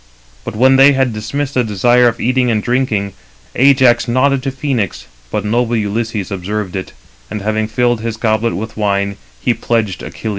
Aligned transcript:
But 0.43 0.55
when 0.55 0.77
they 0.77 0.93
had 0.93 1.13
dismissed 1.13 1.53
the 1.53 1.63
desire 1.63 2.07
of 2.07 2.19
eating 2.19 2.49
and 2.49 2.63
drinking, 2.63 3.13
Ajax 3.55 4.07
nodded 4.07 4.41
to 4.41 4.49
Phoenix, 4.49 5.05
but 5.29 5.45
noble 5.45 5.75
Ulysses 5.75 6.31
observed 6.31 6.75
it, 6.75 6.91
and 7.29 7.43
having 7.43 7.67
filled 7.67 8.01
his 8.01 8.17
goblet 8.17 8.55
with 8.55 8.75
wine, 8.75 9.17
he 9.39 9.53
pledged 9.53 9.97
Achilles: 9.97 9.97
Footnote 9.99 9.99
300: 9.99 9.99
(return) 10.13 10.23
Hesych. 10.23 10.29